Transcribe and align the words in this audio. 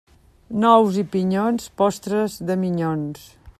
Nous 0.63 0.97
i 1.01 1.03
pinyons, 1.17 1.69
postres 1.83 2.41
de 2.51 2.59
minyons. 2.65 3.25